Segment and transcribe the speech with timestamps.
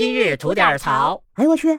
[0.00, 1.22] 今日吐点槽。
[1.34, 1.78] 哎呦我去！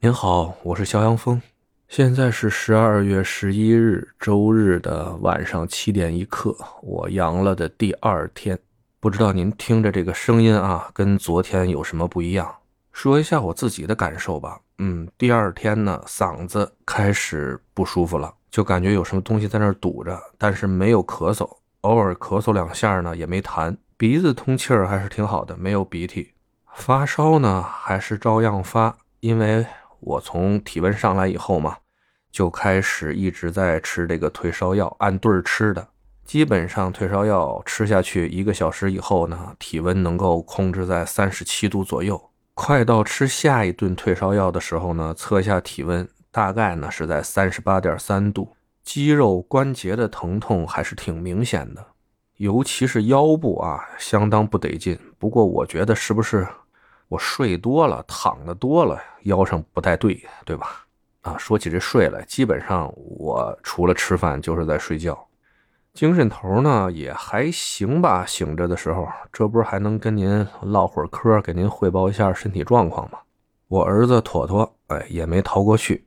[0.00, 1.40] 您好，我是肖阳峰，
[1.86, 6.52] 现在是十二月十一日周日的晚上七点一刻，
[6.82, 8.58] 我阳了的第二天，
[8.98, 12.52] 不知道您听着这个声音啊，跟昨天有什么不一样？
[12.90, 14.60] 说一下我自己的感受吧。
[14.78, 21.48] 嗯，第二天呢，嗓子开始不舒服了，就感觉有什么东西在那儿堵着，但是没有咳嗽，
[21.82, 23.76] 偶尔咳嗽两下呢，也没痰。
[23.96, 26.32] 鼻子通气儿还是挺好的，没有鼻涕。
[26.74, 29.64] 发烧呢，还是照样发，因为
[30.00, 31.76] 我从体温上来以后嘛，
[32.32, 35.86] 就开始一直在吃这个退烧药，按顿儿吃的。
[36.24, 42.30] 基本上退烧药吃下去一个小时以后呢，体温能够控制在三十七度左右。
[42.54, 48.56] 快到吃下一顿退烧药的时候呢，测下体温，大概呢是在三十八点三度。
[48.82, 51.86] 肌肉关节的疼痛还是挺明显的。
[52.38, 54.98] 尤其是腰部啊，相当不得劲。
[55.18, 56.46] 不过我觉得是不是
[57.08, 60.84] 我睡多了、躺的多了，腰上不太对，对吧？
[61.22, 65.26] 啊，说起这睡来，基本上我除了吃饭就是在睡觉。
[65.92, 73.18] 精神头呢也还行吧，醒着的时候，这不是还能跟您唠会儿嗑，给您汇报一下身体状况吗？
[73.68, 76.04] 我儿子妥妥，哎，也没逃过去。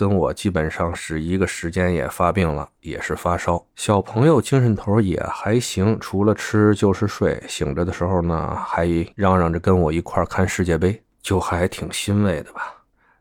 [0.00, 3.62] 跟我基本上是一个时间，也发病了，也是发烧。
[3.76, 7.38] 小朋友精神头也还行，除了吃就是睡。
[7.46, 12.76] 醒着的时候呢，还嚷嚷着跟我一块看世界杯，就还挺欣慰的吧。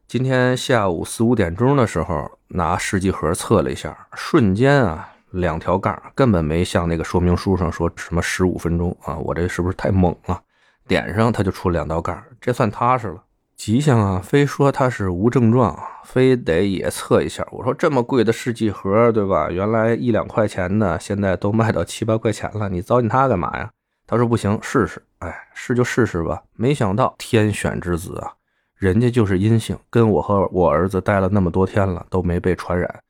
[0.07, 10.41] 今天下午四五点钟的时候，拿试剂盒测了一下，瞬间啊，两条杠根本没像那个说明书上说什么十五分钟啊，我这是不是太猛了？
[10.87, 13.21] 点上它就出两道杠，这算踏实了。
[13.59, 17.45] 吉祥啊，非说他是无症状，非得也测一下。
[17.51, 19.49] 我说这么贵的试剂盒，对吧？
[19.51, 23.69] 原来一两块钱的，现在都卖到七八块钱了，你糟践它干嘛呀？
[24.07, 25.03] 他说不行，试试。
[25.17, 26.41] 哎，试就试试吧。
[26.55, 28.31] 没想到天选之子啊，
[28.77, 33.01] 人家就是阴性，跟我和我儿子待了那么多天了，都没被传染。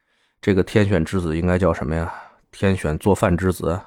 [0.41, 2.11] 这个天选之子应该叫什么呀？
[2.51, 3.79] 天选做饭之子。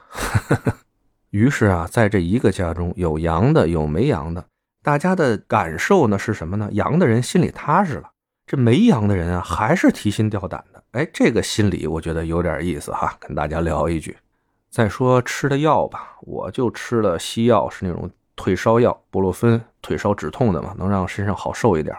[1.30, 4.44] 于是啊，在这一个家中有阳的，有没阳的。
[4.82, 6.68] 大家的感受呢是什么呢？
[6.72, 8.10] 阳的人心里踏实了，
[8.46, 10.82] 这没阳的人啊还是提心吊胆的。
[10.90, 14.16] 哎，这个心理我觉得有点意思哈，跟大家聊一句。
[14.68, 21.96] 再说吃的药吧，我就吃了西药，是那种退烧药，布洛芬，退烧止痛的嘛，能让身上好受一点。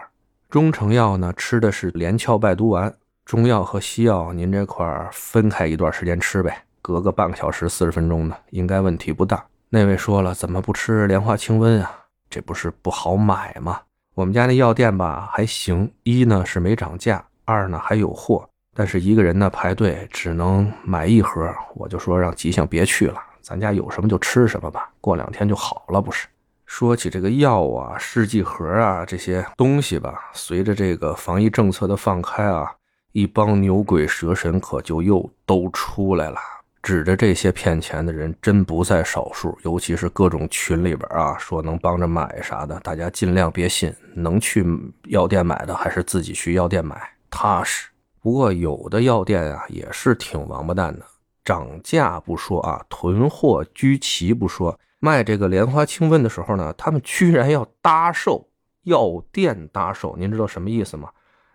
[0.50, 2.94] 中成药呢，吃的是连翘败毒丸。
[3.24, 9.42] 中药和西药您这块分开一段时间吃呗，隔个半个小时、四十分钟的，应该问题不大。
[9.70, 12.03] 那位说了，怎么不吃莲花清瘟啊？
[12.34, 13.80] 这不是不好买吗？
[14.16, 26.26] 我们家那药店吧还行，一呢是没涨价，二呢还有货，但是一个人呢排队只能买一盒，我就说让吉祥别去了，咱家有什么就吃什么吧，过两天就好了，不是？
[26.66, 32.74] 说起这个药啊、试剂盒啊这些东西吧，随着这个防疫政策的放开啊，
[33.12, 36.36] 一帮牛鬼蛇神可就又都出来了。
[36.84, 43.90] 指着这些骗钱的人真不在少数，尤其是各种群里边啊，说能帮着买啥的，大家尽量别信。
[44.14, 44.62] 能去
[45.04, 47.00] 药店买的，还是自己去药店买
[47.30, 47.88] 踏实。
[48.20, 51.06] 不过有的药店啊，也是挺王八蛋的，
[51.42, 58.46] 涨价不说啊，囤货居奇不说，卖这个莲花清瘟的时候呢，他们居然要搭售，
[58.82, 61.08] 药店搭售，您知道什么意思吗？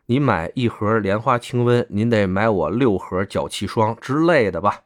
[0.07, 4.81] 你买一盒莲花清瘟，您得买我六盒脚气霜之类的吧。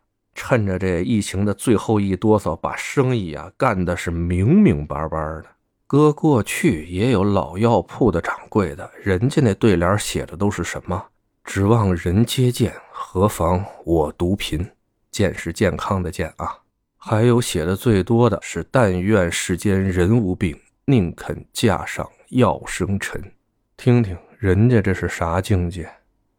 [0.45, 5.45] 趁着这疫情的最后一哆嗦，把生意啊干的是明明白白的。
[5.87, 11.01] 搁过去也有老药铺的掌柜的，人家那对联写的都是什么？
[11.45, 14.69] 指望人皆健，何妨我独贫？
[15.11, 16.57] 健是健康的健啊。
[16.97, 23.31] 还有写的最多的是但愿世间人无病，宁肯架上药生尘。
[23.77, 25.89] 听听人家这是啥境界？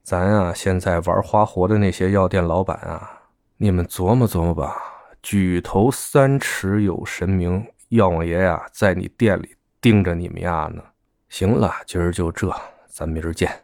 [0.03, 3.14] 咱啊现在玩花活的那些药店老板啊。
[3.57, 4.77] 你们琢磨琢磨吧，
[5.23, 10.83] 举头三尺有神明，药王爷呀，在你店里盯着你们呀呢。
[11.29, 12.53] 行了，今儿就这，
[12.89, 13.64] 咱明儿见。